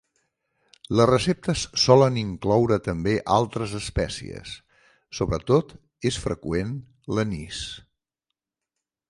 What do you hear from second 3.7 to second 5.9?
espècies; sobretot